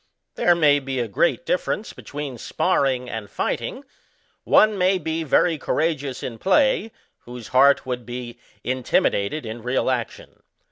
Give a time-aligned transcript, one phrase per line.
[0.35, 3.85] I'here may be a great difference between sparring and fighting;
[4.45, 10.41] one may be very courageous in play, whose heart would be intimidated in real action.